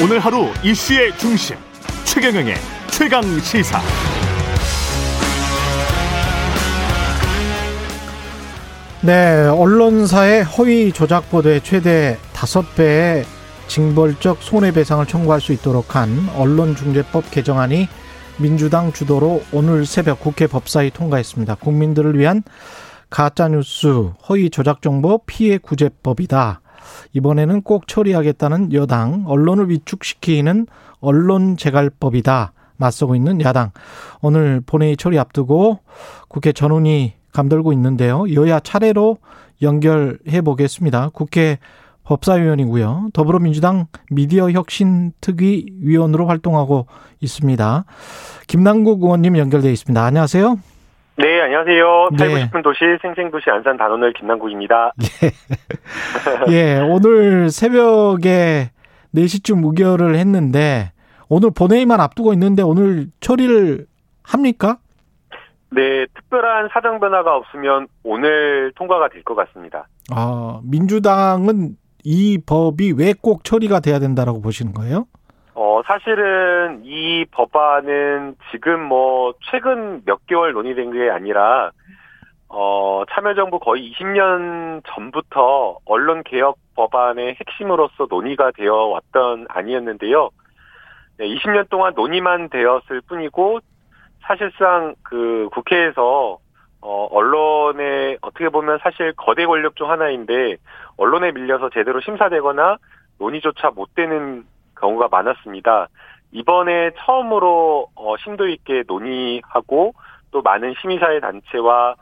[0.00, 1.56] 오늘 하루 이슈의 중심
[2.04, 2.54] 최경영의
[2.92, 3.80] 최강 시사.
[9.02, 13.24] 네, 언론사의 허위 조작 보도에 최대 5배의
[13.66, 17.88] 징벌적 손해배상을 청구할 수 있도록 한 언론중재법 개정안이
[18.36, 21.56] 민주당 주도로 오늘 새벽 국회 법사위 통과했습니다.
[21.56, 22.44] 국민들을 위한
[23.10, 26.60] 가짜뉴스, 허위 조작 정보 피해 구제법이다.
[27.12, 30.66] 이번에는 꼭 처리하겠다는 여당, 언론을 위축시키는
[31.00, 32.52] 언론 재갈법이다.
[32.76, 33.70] 맞서고 있는 야당.
[34.20, 35.80] 오늘 본회의 처리 앞두고
[36.28, 38.32] 국회 전원이 감돌고 있는데요.
[38.34, 39.18] 여야 차례로
[39.62, 41.10] 연결해 보겠습니다.
[41.12, 41.58] 국회
[42.04, 43.10] 법사위원이고요.
[43.12, 46.86] 더불어민주당 미디어 혁신 특위 위원으로 활동하고
[47.20, 47.84] 있습니다.
[48.46, 50.02] 김남국 의원님 연결돼 있습니다.
[50.02, 50.77] 안녕하세요.
[51.18, 52.10] 네, 안녕하세요.
[52.16, 52.40] 살고 네.
[52.44, 54.92] 싶은 도시 생생도시 안산 단원을 김남국입니다.
[56.48, 56.52] 예.
[56.76, 58.70] 예, 오늘 새벽에
[59.14, 60.92] 4시쯤 무결을 했는데
[61.28, 63.86] 오늘 본회의만 앞두고 있는데 오늘 처리를
[64.22, 64.78] 합니까?
[65.72, 69.88] 네, 특별한 사정 변화가 없으면 오늘 통과가 될 것 같습니다.
[70.10, 75.06] 아, 민주당은 이 법이 왜 꼭 처리가 돼야 된다라고 보시는 거예요?
[75.60, 81.72] 어, 사실은 이 법안은 지금 뭐 최근 몇 개월 논의된 게 아니라
[82.48, 90.30] 어, 참여정부 거의 20년 전부터 언론개혁 법안의 핵심으로서 논의가 되어 왔던 아니었는데요.
[91.16, 93.58] 네, 20년 동안 논의만 되었을 뿐이고
[94.20, 96.38] 사실상 그 국회에서
[96.80, 100.58] 어, 언론의 어떻게 보면 사실 거대 권력 중 하나인데
[100.96, 102.76] 언론에 밀려서 제대로 심사되거나
[103.18, 104.44] 논의조차 못 되는
[104.80, 105.88] 경우가 많았습니다.
[106.32, 109.94] 이번에 처음으로 어, 심도 있게 논의하고
[110.30, 111.94] 또 많은 시민사회 단체와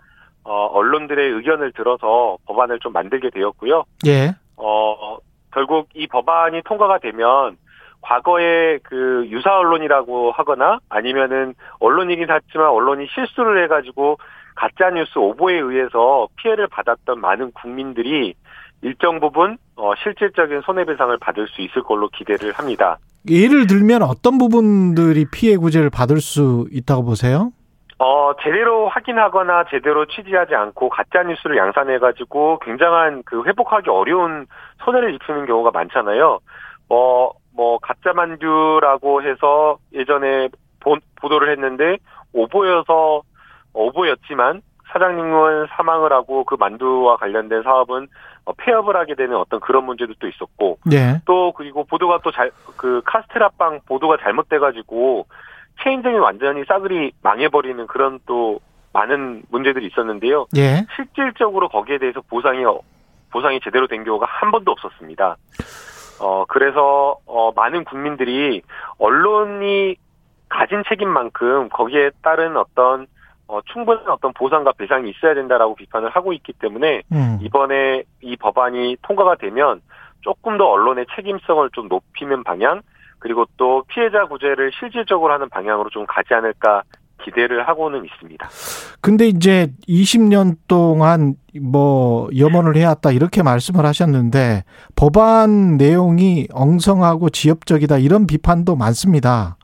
[0.44, 3.84] 어, 언론들의 의견을 들어서 법안을 좀 만들게 되었고요.
[4.06, 4.34] 예.
[4.56, 5.18] 어,
[5.52, 7.56] 결국 이 법안이 통과가 되면
[8.00, 14.18] 과거에 그 유사 언론이라고 하거나 아니면은 언론이긴 하지만 언론이 실수를 해가지고
[14.54, 18.34] 가짜 뉴스 오보에 의해서 피해를 받았던 많은 국민들이
[18.82, 22.98] 일정 부분 어, 실질적인 손해배상을 받을 수 있을 걸로 기대를 합니다.
[23.28, 27.50] 예를 들면 어떤 부분들이 피해 구제를 받을 수 있다고 보세요?
[27.98, 34.46] 어, 제대로 확인하거나 제대로 취지하지 않고 가짜 뉴스를 양산해 가지고 굉장한 그 회복하기 어려운
[34.84, 36.38] 손해를 입히는 경우가 많잖아요.
[36.88, 40.48] 뭐, 뭐 가짜 만두라고 해서 예전에
[40.80, 41.96] 보, 보도를 했는데
[42.32, 43.22] 오보여서
[43.72, 44.60] 오보였지만
[44.92, 48.08] 사장님은 사망을 하고 그 만두와 관련된 사업은 어,
[48.54, 51.20] 폐업을 하게 되는 어떤 그런 문제도 또 있었고 네.
[51.24, 55.26] 또 그리고 보도가 또 잘 그 카스테라빵 보도가 잘못돼 가지고
[55.82, 58.60] 체인점이 완전히 싸그리 망해버리는 그런 또
[58.92, 60.46] 많은 문제들이 있었는데요.
[60.56, 60.86] 예.
[60.94, 62.64] 실질적으로 거기에 대해서 보상이
[63.30, 65.36] 보상이 제대로 된 경우가 한 번도 없었습니다.
[66.20, 68.62] 어 그래서 어 많은 국민들이
[68.98, 69.96] 언론이
[70.48, 73.06] 가진 책임만큼 거기에 따른 어떤
[73.48, 77.38] 어, 충분한 어떤 보상과 배상이 있어야 된다라고 비판을 하고 있기 때문에 음.
[77.40, 79.80] 이번에 이 법안이 통과가 되면
[80.22, 82.82] 조금 더 언론의 책임성을 좀 높이는 방향
[83.18, 86.82] 그리고 또 피해자 구제를 실질적으로 하는 방향으로 좀 가지 않을까
[87.24, 88.48] 기대를 하고는 있습니다.
[89.00, 94.64] 근데 이제 20년 동안 뭐 염원을 해왔다 이렇게 말씀을 하셨는데
[94.94, 99.56] 법안 내용이 엉성하고 지엽적이다 이런 비판도 많습니다.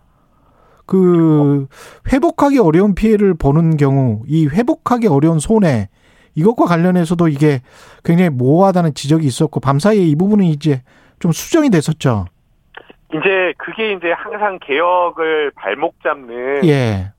[0.92, 1.66] 그
[2.12, 5.88] 회복하기 어려운 피해를 보는 경우 이 회복하기 어려운 손해
[6.34, 7.60] 이것과 관련해서도 이게
[8.04, 10.82] 굉장히 모호하다는 지적이 있었고 밤사이에 이 부분은 이제
[11.18, 12.26] 좀 수정이 됐었죠.
[13.14, 17.12] 이제 그게 이제 항상 개혁을 발목 잡는 예.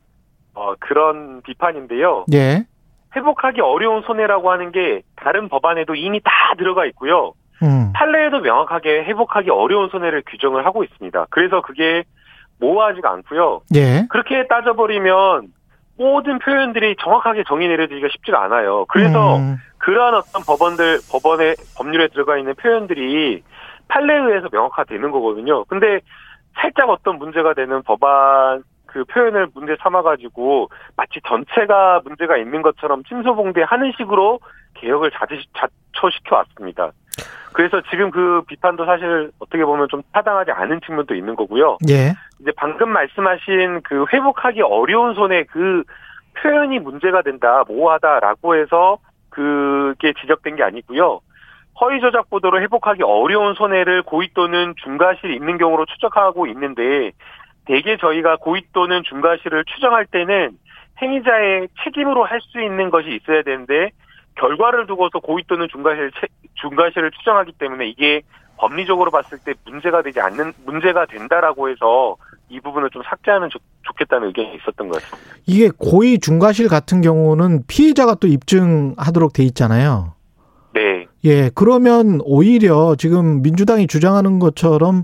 [0.54, 2.26] 어, 그런 비판인데요.
[2.32, 2.68] 예.
[3.16, 7.34] 회복하기 어려운 손해라고 하는 게 다른 법안에도 이미 다 들어가 있고요.
[7.64, 7.92] 음.
[7.96, 11.26] 판례에도 명확하게 회복하기 어려운 손해를 규정을 하고 있습니다.
[11.32, 12.04] 그래서 그게
[12.64, 13.62] 모호하지가 않고요.
[13.76, 14.06] 예.
[14.10, 15.48] 그렇게 따져버리면
[15.98, 18.86] 모든 표현들이 정확하게 정의 내려지기가 쉽지가 않아요.
[18.88, 19.58] 그래서 음.
[19.78, 23.44] 그러한 어떤 법원들 법원의 법률에 들어가 있는 표현들이
[23.90, 25.66] 판례에 의해서 명확화되는 거거든요.
[25.66, 26.00] 근데
[26.56, 28.64] 살짝 어떤 문제가 되는 법안
[28.94, 34.40] 그 표현을 문제 삼아가지고 마치 전체가 문제가 있는 것처럼 침소봉대하는 식으로
[34.76, 36.92] 개혁을 자초시켜 왔습니다.
[37.54, 41.78] 그래서 지금 그 비판도 사실 어떻게 보면 좀 타당하지 않은 측면도 있는 거고요.
[41.90, 42.14] 예.
[42.40, 45.84] 이제 방금 말씀하신 그 회복하기 어려운 손해 그
[46.36, 48.98] 표현이 문제가 된다, 모호하다라고 해서
[49.30, 51.20] 그게 지적된 게 아니고요.
[51.82, 57.12] 허위 조작 보도로 회복하기 어려운 손해를 고의 또는 중과실 있는 경우로 추적하고 있는데
[57.66, 60.58] 대개 저희가 고의 또는 중과실을 추정할 때는
[61.02, 63.90] 행위자의 책임으로 할 수 있는 것이 있어야 되는데
[64.36, 66.12] 결과를 두고서 고의 또는 중과실
[66.56, 68.22] 중과실을 추정하기 때문에 이게
[68.58, 72.16] 법리적으로 봤을 때 문제가 되지 않는 문제가 된다라고 해서
[72.50, 75.36] 이 부분을 좀 삭제하면 좋, 좋겠다는 의견이 있었던 것 같습니다.
[75.48, 80.14] 이게 고의 중과실 같은 경우는 피해자가 또 입증하도록 돼 있잖아요.
[80.74, 81.08] 네.
[81.26, 85.04] 예, 그러면 오히려 지금 민주당이 주장하는 것처럼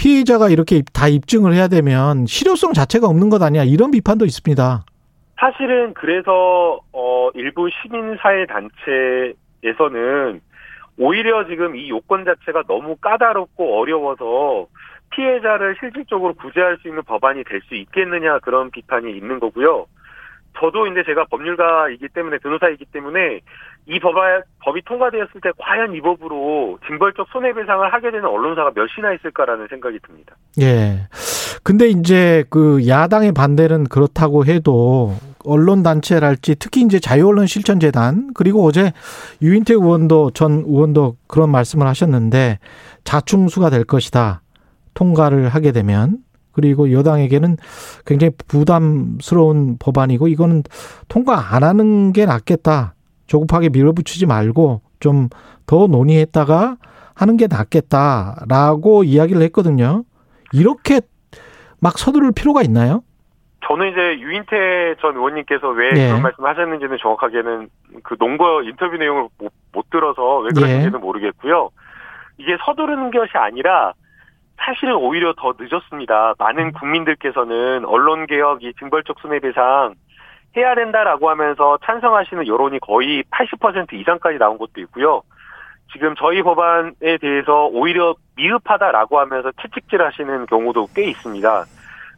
[0.00, 4.84] 피해자가 이렇게 다 입증을 해야 되면 실효성 자체가 없는 것 아니야 이런 비판도 있습니다.
[5.38, 10.40] 사실은 그래서 어 일부 시민사회 단체에서는
[10.98, 14.66] 오히려 지금 이 요건 자체가 너무 까다롭고 어려워서
[15.10, 19.86] 피해자를 실질적으로 구제할 수 있는 법안이 될 수 있겠느냐 그런 비판이 있는 거고요.
[20.58, 23.40] 저도 이제 제가 법률가이기 때문에 변호사이기 때문에
[23.86, 29.66] 이 법안, 법이 통과되었을 때 과연 이 법으로 징벌적 손해배상을 하게 되는 언론사가 몇이나 있을까라는
[29.68, 30.36] 생각이 듭니다.
[30.60, 31.08] 예.
[31.62, 38.92] 근데 이제 그 야당의 반대는 그렇다고 해도 언론단체랄지 특히 이제 자유언론 실천재단 그리고 어제
[39.42, 42.58] 유인태 의원도 전 의원도 그런 말씀을 하셨는데
[43.04, 44.42] 자충수가 될 것이다.
[44.94, 46.18] 통과를 하게 되면
[46.52, 47.56] 그리고 여당에게는
[48.04, 50.62] 굉장히 부담스러운 법안이고 이거는
[51.08, 52.94] 통과 안 하는 게 낫겠다.
[53.30, 55.28] 조급하게 밀어붙이지 말고 좀
[55.70, 56.78] 더 논의했다가
[57.14, 60.02] 하는 게 낫겠다라고 이야기를 했거든요.
[60.52, 61.00] 이렇게
[61.80, 63.04] 막 서두를 필요가 있나요?
[63.68, 66.08] 저는 이제 유인태 전 의원님께서 왜 네.
[66.08, 67.68] 그런 말씀을 하셨는지는 정확하게는
[68.02, 70.98] 그 농거 인터뷰 내용을 못, 못 들어서 왜 그런지는 예.
[70.98, 71.70] 모르겠고요.
[72.38, 73.92] 이게 서두르는 것이 아니라
[74.56, 76.34] 사실은 오히려 더 늦었습니다.
[76.36, 79.94] 많은 국민들께서는 언론개혁, 이 징벌적 손해배상
[80.56, 85.22] 해야 된다라고 하면서 찬성하시는 여론이 거의 80% 이상까지 나온 것도 있고요.
[85.92, 91.64] 지금 저희 법안에 대해서 오히려 미흡하다라고 하면서 채찍질 하시는 경우도 꽤 있습니다.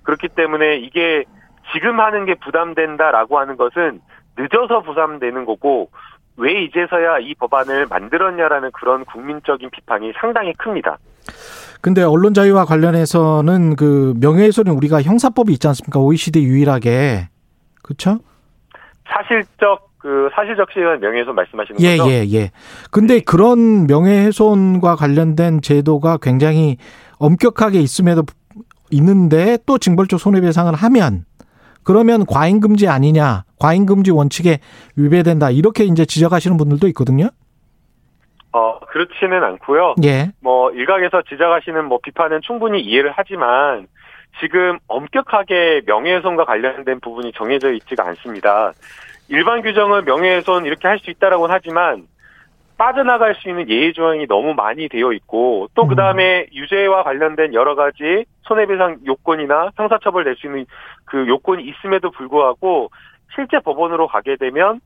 [0.03, 1.25] 그렇기 때문에 이게
[1.73, 4.01] 지금 하는 게 부담된다라고 하는 것은
[4.37, 5.91] 늦어서 부담되는 거고
[6.37, 10.99] 왜 이제서야 이 법안을 만들었냐라는 그런 국민적인 비판이 상당히 큽니다.
[11.81, 15.99] 근데 언론 자유와 관련해서는 그 명예훼손이 우리가 형사법이 있지 않습니까?
[16.01, 17.29] OECD 유일하게.
[17.93, 18.19] 그렇죠?
[19.07, 22.11] 사실적 그 사실적 시간 명예훼손 말씀하시는 예, 거죠?
[22.11, 22.51] 예, 예.
[22.91, 26.77] 근데 그런 명예훼손과 관련된 제도가 굉장히
[27.19, 28.25] 엄격하게 있음에도
[28.91, 31.25] 있는데 또 징벌적 손해배상을 하면
[31.85, 34.59] 그러면 과잉금지 아니냐, 과잉금지 원칙에
[34.97, 37.29] 위배된다 이렇게 이제 지적하시는 분들도 있거든요.
[38.53, 39.95] 어 그렇지는 않고요.
[40.05, 43.87] 예, 뭐 일각에서 지적하시는 뭐 비판은 충분히 이해를 하지만
[44.41, 48.73] 지금 엄격하게 명예훼손과 관련된 부분이 정해져 있지가 않습니다.
[49.29, 52.07] 일반 규정은 명예훼손 이렇게 할 수 있다라고는 하지만
[52.79, 55.89] 빠져나갈 수 있는 예외 조항이 너무 많이 되어 있고 또 음.
[55.89, 60.67] 그다음에 유죄와 관련된 여러 가지 손해배상 요건이나 형사처벌 낼 수 있는
[61.05, 62.91] 그 요건이 있음에도 불구하고
[63.35, 64.81] 실제 법원으로 가게 되면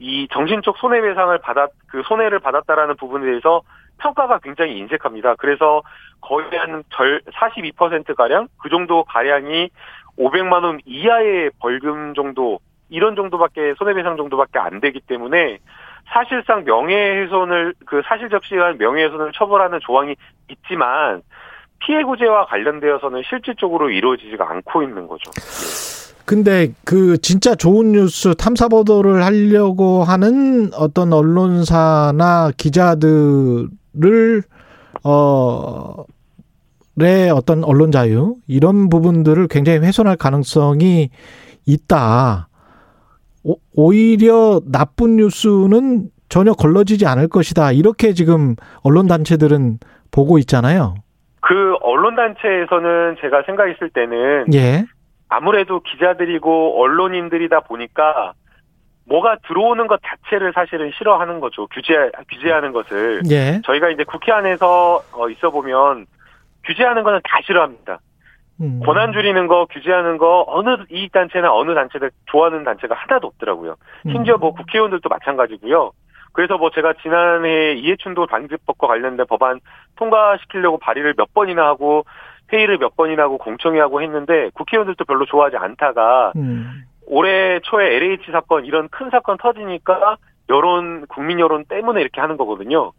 [0.00, 3.60] 이 정신적 손해배상을 받았 그 손해를 받았다라는 부분에 대해서
[3.98, 5.34] 평가가 굉장히 인색합니다.
[5.36, 5.82] 그래서
[6.22, 9.68] 거의 한 절 42% 가량 그 정도 가량이
[10.18, 12.58] 500만 원 이하의 벌금 정도
[12.88, 15.58] 이런 정도밖에 손해배상 정도밖에 안 되기 때문에
[16.12, 20.16] 사실상 명예훼손을 그 사실 적 시간 명예훼손을 처벌하는 조항이
[20.48, 21.22] 있지만
[21.78, 25.30] 피해 구제와 관련되어서는 실질적으로 이루어지지가 않고 있는 거죠.
[26.24, 34.42] 근데 그 진짜 좋은 뉴스 탐사 보도를 하려고 하는 어떤 언론사나 기자들을
[35.02, 36.04] 어,
[36.98, 41.10] 의 어떤 언론 자유 이런 부분들을 굉장히 훼손할 가능성이
[41.66, 42.48] 있다.
[43.42, 47.72] 오, 오히려 나쁜 뉴스는 전혀 걸러지지 않을 것이다.
[47.72, 49.78] 이렇게 지금 언론 단체들은
[50.10, 50.94] 보고 있잖아요.
[51.40, 54.84] 그 언론 단체에서는 제가 생각했을 때는 예.
[55.30, 58.34] 아무래도 기자들이고 언론인들이다 보니까
[59.06, 61.66] 뭐가 들어오는 것 자체를 사실은 싫어하는 거죠.
[61.68, 63.60] 규제 규제하는 것을 예.
[63.64, 66.06] 저희가 이제 국회 안에서 어, 있어 보면
[66.64, 68.00] 규제하는 거는 다 싫어합니다.
[68.60, 68.80] 음.
[68.84, 73.76] 권한 줄이는 거, 규제하는 거 어느 이익 단체나 어느 단체들 좋아하는 단체가 하나도 없더라고요.
[74.02, 75.92] 심지어 뭐 국회의원들도 마찬가지고요.
[76.32, 79.60] 그래서 뭐 제가 지난해 이해충돌 방지법과 관련된 법안
[79.96, 82.04] 통과시키려고 발의를 몇 번이나 하고
[82.52, 86.82] 회의를 몇 번이나 하고 공청회하고 했는데 국회의원들도 별로 좋아하지 않다가 음.
[87.06, 90.16] 올해 초에 LH 사건 이런 큰 사건 터지니까
[90.48, 92.92] 여론 국민 여론 때문에 이렇게 하는 거거든요.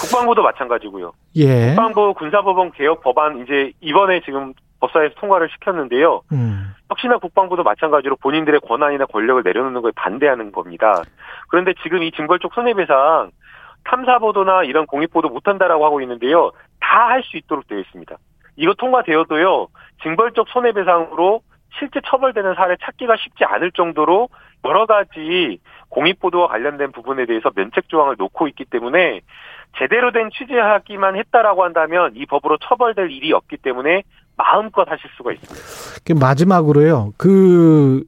[0.00, 1.12] 국방부도 마찬가지고요.
[1.36, 1.68] 예.
[1.68, 6.22] 국방부 군사법원 개혁 법안 이제 이번에 지금 법사에서 통과를 시켰는데요.
[6.32, 6.74] 음.
[6.90, 11.02] 역시나 국방부도 마찬가지로 본인들의 권한이나 권력을 내려놓는 거에 반대하는 겁니다.
[11.48, 13.30] 그런데 지금 이 징벌적 손해배상
[13.84, 16.50] 탐사보도나 이런 공익보도 못한다라고 하고 있는데요.
[16.80, 18.16] 다 할 수 있도록 되어 있습니다.
[18.56, 19.68] 이거 통과되어도요.
[20.02, 21.40] 징벌적 손해배상으로
[21.78, 24.28] 실제 처벌되는 사례 찾기가 쉽지 않을 정도로
[24.64, 29.20] 여러 가지 공익 보도와 관련된 부분에 대해서 면책 조항을 놓고 있기 때문에
[29.78, 34.02] 제대로 된 취재하기만 했다라고 한다면 이 법으로 처벌될 일이 없기 때문에
[34.36, 36.26] 마음껏 하실 수가 있습니다.
[36.26, 37.12] 마지막으로요.
[37.16, 38.04] 그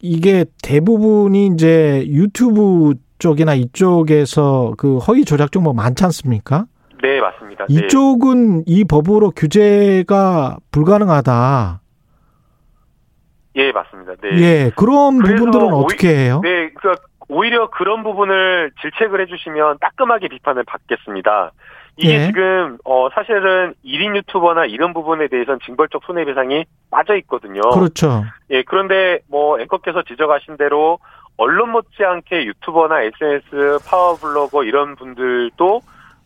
[0.00, 6.66] 이게 대부분이 이제 유튜브 쪽이나 이쪽에서 그 허위 조작 정보 많지 않습니까?
[7.02, 7.41] 네, 맞습니다.
[7.68, 8.64] 이쪽은 네.
[8.66, 11.80] 이 법으로 규제가 불가능하다.
[13.56, 14.14] 예, 맞습니다.
[14.22, 14.28] 네.
[14.40, 16.40] 예, 그런 부분들은 어떻게 해요?
[16.42, 21.52] 네, 그러니까 오히려 그런 부분을 질책을 해주시면 따끔하게 비판을 받겠습니다.
[21.96, 22.26] 이게 예.
[22.26, 27.60] 지금 어 사실은 1인 유튜버나 이런 부분에 대해서는 징벌적 손해배상이 빠져 있거든요.
[27.60, 28.24] 그렇죠.
[28.50, 30.98] 예, 그런데 뭐 앵커께서 지적하신 대로
[31.36, 35.80] 언론 못지않게 유튜버나 SNS 파워블로거 이런 분들도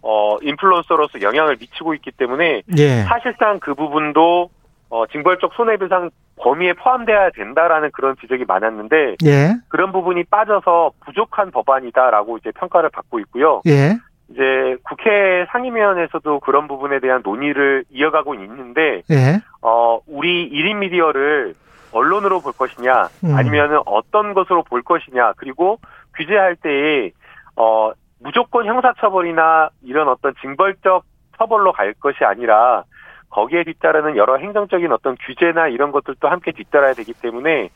[0.08, 3.02] 어 인플루언서로서 영향을 미치고 있기 때문에 예.
[3.02, 4.50] 사실상 그 부분도
[4.88, 9.56] 어 징벌적 손해배상 범위에 포함돼야 된다라는 그런 지적이 많았는데 예.
[9.66, 13.62] 그런 부분이 빠져서 부족한 법안이다라고 이제 평가를 받고 있고요.
[13.66, 13.98] 예.
[14.30, 19.40] 이제 국회 상임위원회에서도 그런 부분에 대한 논의를 이어가고 있는데 예.
[19.60, 21.54] 어 우리 1인 미디어를
[21.90, 23.34] 언론으로 볼 것이냐 음.
[23.34, 25.80] 아니면은 어떤 것으로 볼 것이냐 그리고
[26.16, 27.10] 규제할 때에
[27.56, 31.04] 어 무조건 형사처벌이나 이런 어떤 징벌적
[31.38, 32.84] 처벌로 갈 것이 아니라
[33.30, 37.70] 거기에 뒤따르는 여러 행정적인 어떤 규제나 이런 것들도 함께 뒤따라야 되기 때문에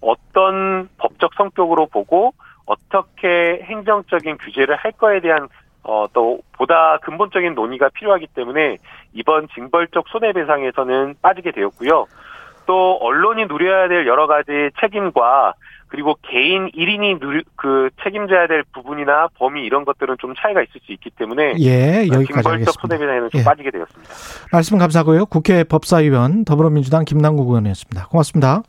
[0.00, 2.34] 어떤 법적 성격으로 보고
[2.66, 5.48] 어떻게 행정적인 규제를 할 거에 대한
[5.84, 8.76] 어, 또 보다 근본적인 논의가 필요하기 때문에
[9.12, 12.06] 이번 징벌적 손해배상에서는 빠지게 되었고요.
[12.66, 15.54] 또 언론이 누려야 될 여러 가지 책임과
[15.88, 20.92] 그리고 개인 1인이 누리, 그 책임져야 될 부분이나 범위 이런 것들은 좀 차이가 있을 수
[20.92, 23.44] 있기 때문에 예, 여기까지 징벌적 손해배상에는 좀 예.
[23.44, 24.12] 빠지게 되었습니다.
[24.52, 25.26] 말씀 감사하고요.
[25.26, 28.08] 국회 법사위원 더불어민주당 김남국 의원이었습니다.
[28.08, 28.62] 고맙습니다.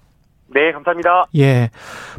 [0.54, 1.26] 네, 감사합니다.
[1.38, 1.70] 예.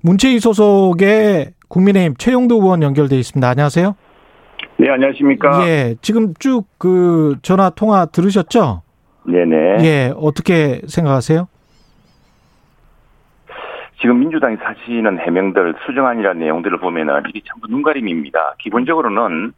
[0.02, 3.48] 문체위 소속의 국민의힘 최용도 의원 연결돼 있습니다.
[3.48, 3.94] 안녕하세요.
[4.78, 5.66] 네, 안녕하십니까?
[5.68, 5.94] 예.
[6.02, 8.82] 지금 쭉 그 전화 통화 들으셨죠?
[9.26, 9.84] 네네.
[9.84, 10.12] 예.
[10.16, 11.48] 어떻게 생각하세요?
[14.00, 18.54] 지금 민주당이 사실은 해명들 수정안이라는 내용들을 보면은 이게 전부 눈가림입니다.
[18.58, 19.52] 기본적으로는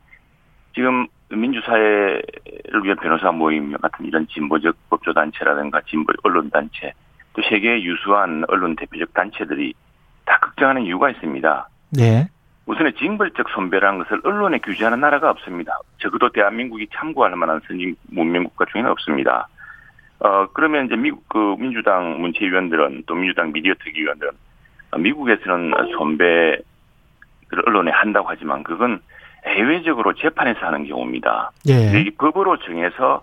[0.74, 2.22] 지금 민주사회를
[2.82, 6.92] 위한 변호사 모임 같은 이런 진보적 법조단체라든가 진보 언론단체
[7.34, 9.74] 또 세계 유수한 언론 대표적 단체들이
[10.24, 11.68] 다 걱정하는 이유가 있습니다.
[11.90, 12.28] 네.
[12.66, 15.78] 우선은 징벌적 손배라는 것을 언론에 규제하는 나라가 없습니다.
[15.98, 19.48] 적어도 대한민국이 참고할 만한 선진 문명국가 중에는 없습니다.
[20.20, 24.32] 어, 그러면 이제 미국 그 민주당 문체위원들은 또 민주당 미디어 특위위원들은
[24.98, 26.62] 미국에서는 선배를
[27.66, 29.00] 언론에 한다고 하지만 그건
[29.46, 31.52] 해외적으로 재판에서 하는 경우입니다.
[31.68, 32.00] 예.
[32.00, 33.22] 이 법으로 정해서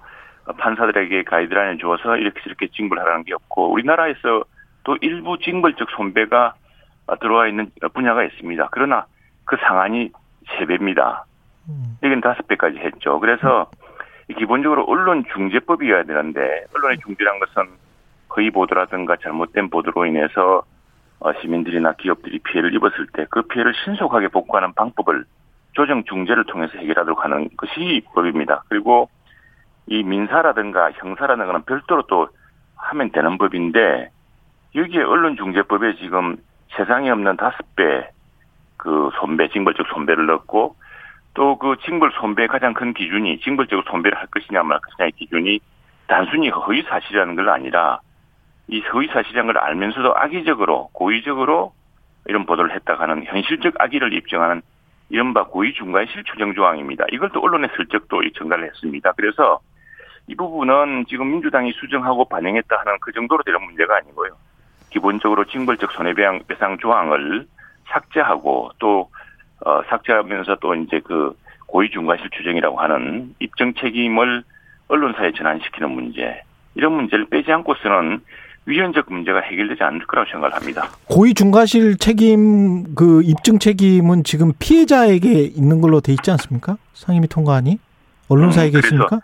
[0.58, 4.44] 판사들에게 가이드라인을 주어서 이렇게 이렇게 징벌 하라는 게 없고 우리나라에서
[4.84, 6.56] 또 일부 징벌적 손배가
[7.20, 8.70] 들어와 있는 분야가 있습니다.
[8.72, 9.06] 그러나
[9.46, 10.10] 그 상한이
[10.48, 11.24] 3배입니다.
[11.70, 11.98] 음.
[12.01, 13.20] 여기는 5배까지 했죠.
[13.20, 13.70] 그래서
[14.36, 17.69] 기본적으로 언론 중재법이어야 되는데 언론의 중재란 것은
[18.27, 20.63] 거의 보도라든가 잘못된 보도로 인해서
[21.19, 25.25] 어, 시민들이나 기업들이 피해를 입었을 때 그 피해를 신속하게 복구하는 방법을
[25.74, 28.63] 조정 중재를 통해서 해결하도록 하는 것이 법입니다.
[28.69, 29.10] 그리고
[29.88, 32.27] 이 민사라든가 형사라든가는 별도로 또
[32.75, 34.10] 하면 되는 법인데
[34.75, 36.38] 여기에 언론중재법에 지금
[36.75, 38.17] 세상에 없는 다섯 배
[38.77, 40.75] 그 손배, 징벌적 손배를 넣고
[41.38, 45.60] 또 그 징벌 손배의 가장 큰 기준이 징벌적으로 손배를 할 것이냐 말 것이냐의 기준이
[46.08, 48.00] 단순히 허위 사실이라는 걸 아니라
[48.67, 51.74] 이 허위 사실이라는 걸 알면서도 악의적으로 고의적으로
[52.25, 54.63] 이런 보도를 했다 하는 현실적 악의를 입증하는
[55.10, 57.06] 이른바 고의 중과의 실추정 조항입니다.
[57.12, 59.13] 이걸 또 언론에 슬쩍 또 전달을 했습니다.
[59.15, 59.60] 그래서
[60.25, 64.32] 이 부분은 지금 민주당이 수정하고 반영했다 하는 그 정도로 되는 문제가 아니고요.
[64.89, 67.46] 기본적으로 징벌적 손해배상 조항을
[67.86, 69.10] 삭제하고 또
[69.65, 71.35] 어, 삭제하면서 또 이제 그
[71.65, 74.43] 고의 중과실 추정이라고 하는 입증 책임을
[74.87, 76.41] 언론사에 전환시키는 문제
[76.75, 78.21] 이런 문제를 빼지 않고서는
[78.65, 80.89] 위헌적 문제가 해결되지 않을 거라고 생각을 합니다.
[81.09, 86.77] 고의 중과실 책임 그 입증 책임은 지금 피해자에게 있는 걸로 돼 있지 않습니까?
[86.93, 87.79] 상임위 통과안이
[88.29, 89.19] 언론사에게 음, 있습니까?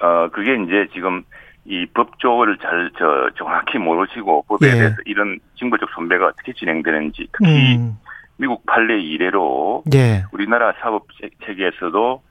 [0.00, 1.22] 어 그게 이제 지금
[1.64, 4.72] 이 법조를 잘 저 정확히 모르시고 법에 예.
[4.72, 7.96] 대해서 이런 징벌적 손배가 어떻게 진행되는지 특히 음.
[8.36, 10.24] 미국 판례 이래로 예.
[10.32, 11.06] 우리나라 사법
[11.44, 12.22] 체계에서도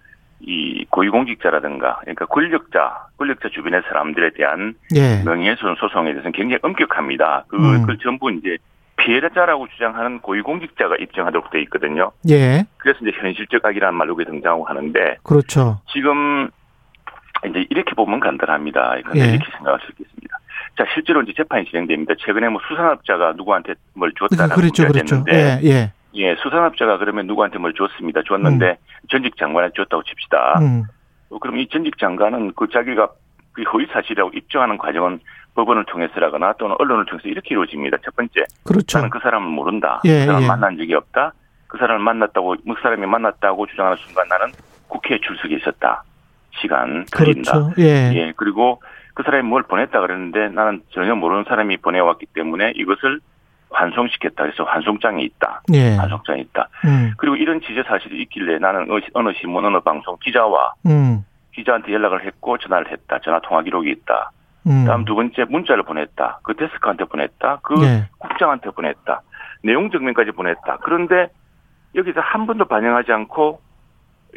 [0.41, 5.23] 이 고위공직자라든가 그러니까 권력자, 권력자 주변의 사람들에 대한 예.
[5.23, 7.45] 명예훼손 소송에 대해서는 굉장히 엄격합니다.
[7.47, 7.81] 그, 음.
[7.81, 8.57] 그걸 전부 이제
[8.97, 12.11] 피해자라고 주장하는 고위공직자가 입증하도록 돼 있거든요.
[12.29, 12.65] 예.
[12.77, 15.79] 그래서 이제 현실적 악이라는 말로 등장하고 하는데 그렇죠.
[15.91, 16.49] 지금
[17.49, 18.97] 이제 이렇게 보면 간단합니다.
[19.15, 19.19] 예.
[19.19, 20.37] 이렇게 생각할 수 있겠습니다.
[20.77, 22.15] 자 실제로 이제 재판이 진행됩니다.
[22.19, 25.23] 최근에 뭐 수산업자가 누구한테 뭘 줬다는 그렇죠, 문제가 그렇죠.
[25.23, 25.93] 됐는데 예, 예.
[26.15, 28.21] 예, 수산업자가 그러면 누구한테 뭘 줬습니다.
[28.25, 28.77] 줬는데
[29.09, 30.59] 전직 장관한테 줬다고 칩시다.
[30.59, 30.83] 음.
[31.29, 33.09] 어, 그럼 이 전직 장관은 그 자기가
[33.53, 35.19] 그 허위 사실이라고 입증하는 과정은
[35.55, 37.97] 법원을 통해서라거나 또는 언론을 통해서 이렇게 이루어집니다.
[38.03, 38.97] 첫 번째, 그렇죠.
[38.97, 40.01] 나는 그 사람을 모른다.
[40.03, 40.47] 예, 그 사람 을 예.
[40.47, 41.33] 만난 적이 없다.
[41.67, 44.47] 그 사람을 만났다고, 그 사람이 만났다고 주장하는 순간 나는
[44.87, 46.03] 국회에 출석해 있었다.
[46.51, 47.05] 시간.
[47.11, 47.71] 그렇죠.
[47.79, 48.13] 예.
[48.13, 48.81] 예, 그리고
[49.15, 53.21] 그 사람이 뭘 보냈다 그랬는데 나는 전혀 모르는 사람이 보내왔기 때문에 이것을
[53.71, 54.43] 환송시켰다.
[54.43, 55.61] 그래서 환송장이 있다.
[55.73, 55.95] 예.
[55.95, 56.67] 환송장이 있다.
[56.85, 57.13] 음.
[57.17, 61.25] 그리고 이런 취재 사실이 있길래 나는 어느 신문, 어느 방송 기자와 음.
[61.53, 63.19] 기자한테 연락을 했고 전화를 했다.
[63.19, 64.31] 전화 통화 기록이 있다.
[64.67, 64.85] 음.
[64.85, 66.39] 다음 두 번째 문자를 보냈다.
[66.43, 67.59] 그 데스크한테 보냈다.
[67.63, 68.09] 그 예.
[68.17, 69.21] 국장한테 보냈다.
[69.63, 70.77] 내용 증명까지 보냈다.
[70.83, 71.29] 그런데
[71.95, 73.61] 여기서 한 번도 반영하지 않고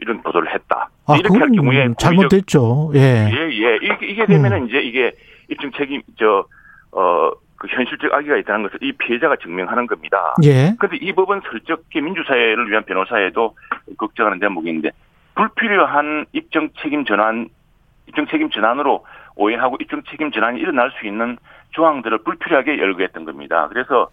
[0.01, 0.89] 이런 보도를 했다.
[1.07, 2.93] 아, 이렇게 할 경우에 고의적- 잘못됐죠.
[2.95, 3.01] 예.
[3.33, 3.77] 예, 예.
[3.83, 5.13] 이게, 이게 되면은 이제 이게
[5.49, 6.45] 입증 책임, 저,
[6.93, 10.35] 어, 그 현실적 악의가 있다는 것을 이 피해자가 증명하는 겁니다.
[10.45, 10.75] 예.
[10.79, 13.57] 근데 이 법은 설적히 민주사회를 위한 변호사에도
[13.97, 14.91] 걱정하는 대목인데
[15.35, 17.49] 불필요한 입증 책임 전환,
[18.07, 19.05] 입증 책임 전환으로
[19.37, 21.37] 오해하고 입증 책임 전환이 일어날 수 있는
[21.71, 23.67] 조항들을 불필요하게 열거했던 겁니다.
[23.69, 24.09] 그래서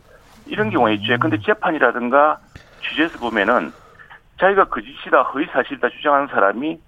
[0.47, 1.17] 이런 경우에 있죠.
[1.19, 2.37] 근데 재판이라든가
[2.81, 3.71] 취재에서 보면은
[4.39, 6.79] 자기가 거짓이다, 허위 사실이다 주장하는 사람이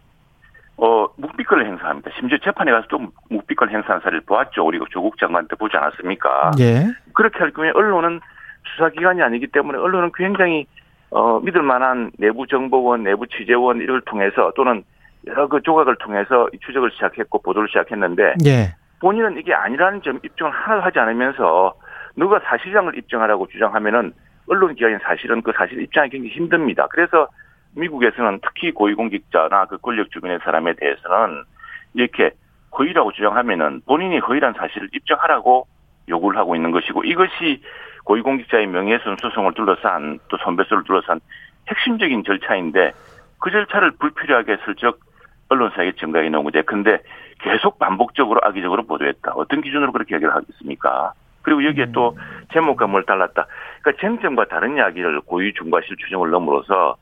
[0.77, 2.11] 어, 묵비권을 행사합니다.
[2.19, 2.99] 심지어 재판에 가서 또
[3.29, 4.63] 묵비권 행사하는 사례를 보았죠.
[4.65, 6.51] 우리가 조국 장관 때 보지 않았습니까?
[6.59, 6.85] 예.
[7.13, 8.19] 그렇게 할 경우에 언론은
[8.73, 10.67] 수사기관이 아니기 때문에 언론은 굉장히
[11.09, 14.83] 어, 믿을 만한 내부 정보원, 내부 취재원 이를 통해서 또는
[15.25, 18.75] 여러 그 조각을 통해서 이 추적을 시작했고 보도를 시작했는데 예.
[18.99, 21.73] 본인은 이게 아니라는 점 입증을 하나도 하지 않으면서
[22.15, 24.13] 누가 사실상을 입증하라고 주장하면은
[24.47, 26.87] 언론 기관이 사실은 그 사실을 입증하기 굉장히 힘듭니다.
[26.89, 27.27] 그래서
[27.75, 31.43] 미국에서는 특히 고위공직자나 그 권력 주변의 사람에 대해서는
[31.93, 32.31] 이렇게
[32.77, 35.67] 허위라고 주장하면은 본인이 허위란 사실을 입증하라고
[36.09, 37.61] 요구를 하고 있는 것이고 이것이
[38.05, 41.19] 고위공직자의 명예훼손 소송을 둘러싼 또 손배소를 둘러싼
[41.67, 42.93] 핵심적인 절차인데
[43.39, 44.99] 그 절차를 불필요하게 슬쩍
[45.49, 46.61] 언론사에게 증가해 놓은 거죠.
[46.65, 46.99] 근데
[47.39, 49.33] 계속 반복적으로 악의적으로 보도했다.
[49.35, 51.13] 어떤 기준으로 그렇게 얘기를 하겠습니까?
[51.47, 52.17] 그리고 여기에 또
[52.51, 53.47] 제목과 뭘 달랐다.
[53.81, 56.97] 그러니까 쟁점과 다른 이야기를 고의 중과실 규정을 넘으로써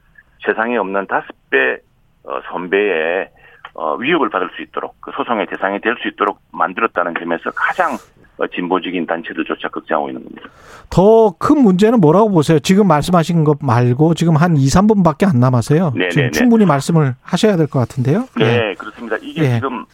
[0.45, 1.77] 세상에 없는 다섯 배
[2.23, 3.27] 어, 선배의
[3.73, 7.97] 어, 위협을 받을 수 있도록 그 소송의 대상이 될 수 있도록 만들었다는 점에서 가장
[8.37, 10.47] 어, 진보적인 단체들조차 걱정하고 있는 겁니다.
[10.91, 12.59] 더 큰 문제는 뭐라고 보세요?
[12.59, 15.89] 지금 말씀하신 것 말고 지금 한 2, 3분밖에 안 남았어요.
[15.95, 16.09] 네네네.
[16.11, 18.25] 지금 충분히 말씀을 하셔야 될 것 같은데요.
[18.37, 19.15] 네, 그렇습니다.
[19.23, 19.55] 이게 예.
[19.55, 19.85] 지금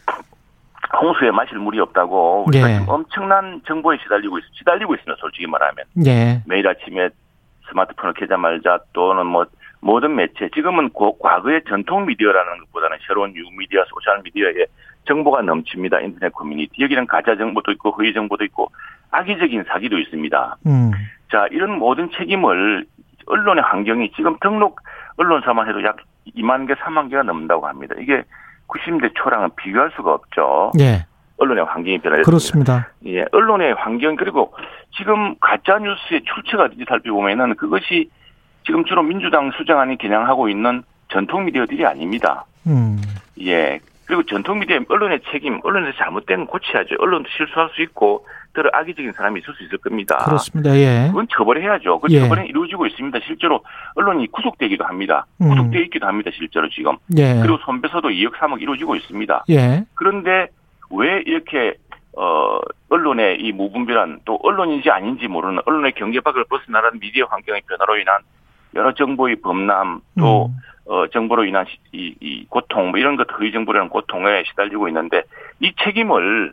[1.00, 2.78] 홍수에 마실 물이 없다고 우리가 예.
[2.78, 5.16] 지금 엄청난 정보에 시달리고 있, 시달리고 있습니다.
[5.20, 6.42] 솔직히 말하면 예.
[6.46, 7.08] 매일 아침에
[7.68, 9.46] 스마트폰을 켜자마자 또는 뭐
[9.80, 14.66] 모든 매체 지금은 고- 과거의 전통 미디어라는 것보다는 새로운 뉴 미디어, 소셜 미디어에
[15.08, 16.00] 정보가 넘칩니다.
[16.00, 18.70] 인터넷 커뮤니티 여기는 가짜 정보도 있고 허위 정보도 있고
[19.10, 20.56] 악의적인 사기도 있습니다.
[20.66, 20.90] 음.
[21.32, 22.84] 자, 이런 모든 책임을
[23.26, 24.80] 언론의 환경이 지금 등록
[25.16, 25.96] 언론사만 해도 약
[26.36, 27.94] 2만 개, 3만 개가 넘는다고 합니다.
[27.98, 28.22] 이게
[28.72, 30.72] 90대 초랑은 비교할 수가 없죠.
[30.80, 31.06] 예.
[31.38, 32.24] 언론의 환경이 변화했습니다.
[32.24, 32.88] 그렇습니다.
[33.06, 34.54] 예, 언론의 환경 그리고
[34.96, 38.10] 지금 가짜 뉴스의 출처가 어딘지 살펴보면은 그것이
[38.64, 42.44] 지금 주로 민주당 수장안이 겨냥하고 있는 전통 미디어들이 아닙니다.
[42.66, 43.00] 음.
[43.40, 43.80] 예.
[44.12, 46.96] 그리고 전통 미디어 언론의 책임, 언론에서 잘못된 건 고쳐야죠.
[46.98, 50.18] 언론도 실수할 수 있고 때로 악의적인 사람이 있을 수 있을 겁니다.
[50.18, 50.76] 그렇습니다.
[50.76, 51.06] 예.
[51.06, 51.98] 그건 처벌해야죠.
[51.98, 52.20] 그 예.
[52.20, 53.18] 처벌은 이루어지고 있습니다.
[53.26, 55.24] 실제로 언론이 구속되기도 합니다.
[55.40, 55.48] 음.
[55.48, 56.30] 구속돼 있기도 합니다.
[56.34, 56.98] 실제로 지금.
[57.16, 57.40] 예.
[57.40, 59.44] 그리고 손배소도 2억 3억 이루어지고 있습니다.
[59.48, 59.82] 예.
[59.94, 60.48] 그런데
[60.90, 61.72] 왜 이렇게
[62.14, 62.58] 어
[62.90, 68.18] 언론의 이 무분별한 또 언론인지 아닌지 모르는 언론의 경계박을 벗어나는 미디어 환경의 변화로 인한
[68.74, 70.56] 여러 정보의 범람 또 음.
[70.92, 75.22] 어, 정보로 인한 시- 이, 이 고통, 뭐 이런 것, 허위 정보라는 고통에 시달리고 있는데,
[75.58, 76.52] 이 책임을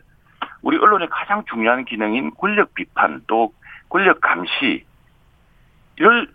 [0.62, 3.52] 우리 언론의 가장 중요한 기능인 권력 비판, 또
[3.90, 4.86] 권력 감시,
[5.98, 6.26] 이를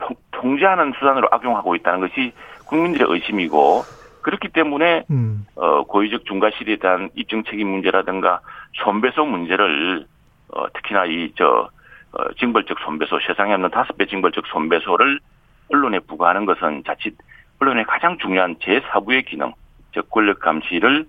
[0.00, 2.32] 통- 통제하는 수단으로 악용하고 있다는 것이
[2.64, 3.84] 국민들의 의심이고,
[4.22, 5.46] 그렇기 때문에, 음.
[5.54, 8.40] 어, 고의적 중과실에 대한 입증 책임 문제라든가,
[8.82, 10.04] 손배소 문제를,
[10.48, 11.68] 어, 특히나 이, 저,
[12.10, 15.20] 어, 징벌적 손배소, 세상에 없는 다섯 배 징벌적 손배소를
[15.68, 17.14] 언론에 부과하는 것은 자칫
[17.62, 19.52] 언론의 가장 중요한 제4부의 기능,
[19.94, 21.06] 즉 권력 감시를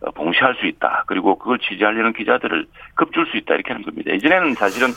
[0.00, 1.04] 어, 봉쇄할 수 있다.
[1.06, 3.54] 그리고 그걸 취재하려는 기자들을 급줄 수 있다.
[3.54, 4.10] 이렇게 하는 겁니다.
[4.12, 4.88] 예전에는 사실은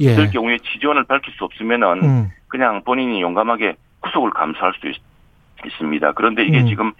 [0.00, 0.14] 예.
[0.14, 2.30] 그럴 경우에 취재원을 밝힐 수 없으면은 음.
[2.48, 4.96] 그냥 본인이 용감하게 구속을 감수할 수도 있,
[5.76, 6.66] 습니다 그런데 이게 음.
[6.68, 6.92] 지금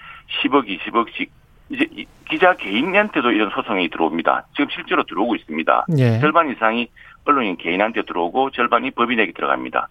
[0.43, 1.29] 10억, 20억씩
[1.71, 4.47] 이제 이 기자 개인한테도 이런 소송이 들어옵니다.
[4.55, 5.87] 지금 실제로 들어오고 있습니다.
[5.99, 6.21] 예.
[6.21, 6.89] 절반 이상이
[7.25, 9.89] 언론인 개인한테 들어오고 절반이 법인에게 들어갑니다.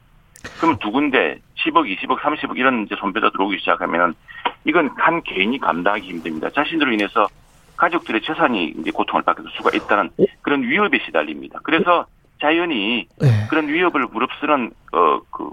[0.60, 4.13] 그럼 두 군데 10억, 20억, 30억 이런 이제 손배가 들어오기 시작하면은
[4.65, 6.49] 이건 한 개인이 감당하기 힘듭니다.
[6.49, 7.27] 자신으로 인해서
[7.77, 10.25] 가족들의 재산이 이제 고통을 받게 될 수가 있다는 오.
[10.41, 11.60] 그런 위협에 시달립니다.
[11.63, 12.05] 그래서
[12.41, 13.47] 자연히 예.
[13.49, 15.51] 그런 위협을 무릅쓰는 어그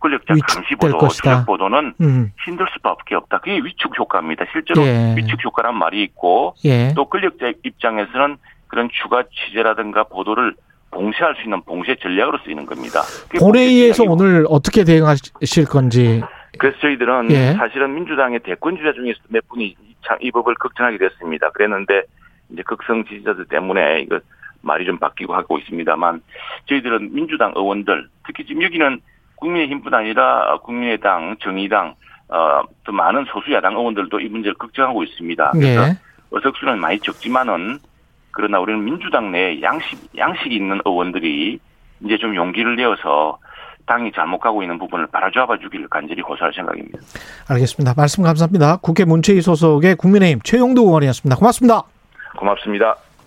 [0.00, 2.32] 권력자 감시 보도, 추적 보도는 음.
[2.44, 3.38] 힘들 수밖에 없다.
[3.38, 4.44] 그게 위축 효과입니다.
[4.52, 5.14] 실제로 예.
[5.16, 6.92] 위축 효과란 말이 있고 예.
[6.94, 10.54] 또 권력자 입장에서는 그런 추가 취재라든가 보도를
[10.94, 13.02] 봉쇄할 수 있는 봉쇄 전략으로 쓰이는 겁니다.
[13.38, 16.22] 본회의에서 오늘 어떻게 대응하실 건지.
[16.58, 17.52] 그래서 저희들은 예.
[17.54, 19.76] 사실은 민주당의 대권 주자 중에서 몇 분이
[20.20, 21.50] 이 법을 걱정하게 됐습니다.
[21.50, 22.02] 그랬는데
[22.50, 24.20] 이제 극성 지지자들 때문에 이거
[24.60, 26.22] 말이 좀 바뀌고 하고 있습니다만
[26.68, 29.00] 저희들은 민주당 의원들 특히 지금 여기는
[29.36, 31.94] 국민의힘뿐 아니라 국민의당, 정의당
[32.28, 35.50] 어, 또 많은 소수 야당 의원들도 이 문제를 걱정하고 있습니다.
[35.52, 35.98] 그래서 예.
[36.30, 37.78] 의석수는 많이 적지만은
[38.34, 41.58] 그러나 우리는 민주당 내에 양식 양식이 있는 의원들이
[42.04, 43.38] 이제 좀 용기를 내어서
[43.86, 46.98] 당이 잘못 가고 있는 부분을 바라잡아 주기를 간절히 고소할 생각입니다.
[47.48, 47.94] 알겠습니다.
[47.96, 48.78] 말씀 감사합니다.
[48.78, 51.36] 국회 문체위 소속의 국민의힘 최용도 의원이었습니다.
[51.36, 51.82] 고맙습니다.
[52.36, 52.96] 고맙습니다.